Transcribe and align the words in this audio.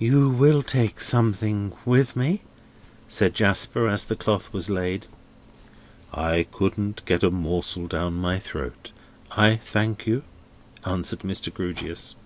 "You 0.00 0.28
will 0.28 0.64
take 0.64 0.98
something 1.00 1.72
with 1.84 2.16
me?" 2.16 2.42
said 3.06 3.34
Jasper, 3.34 3.86
as 3.86 4.04
the 4.04 4.16
cloth 4.16 4.52
was 4.52 4.68
laid. 4.68 5.06
"I 6.12 6.48
couldn't 6.50 7.04
get 7.04 7.22
a 7.22 7.30
morsel 7.30 7.86
down 7.86 8.14
my 8.14 8.40
throat, 8.40 8.90
I 9.30 9.54
thank 9.54 10.08
you," 10.08 10.24
answered 10.84 11.20
Mr. 11.20 11.54
Grewgious. 11.54 12.16